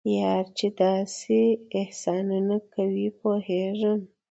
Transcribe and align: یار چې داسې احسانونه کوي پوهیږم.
یار 0.17 0.45
چې 0.57 0.67
داسې 0.79 1.39
احسانونه 1.79 2.57
کوي 2.73 3.07
پوهیږم. 3.21 3.99